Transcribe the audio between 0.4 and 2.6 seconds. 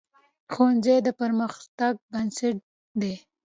ښوونځی د پرمختګ بنسټ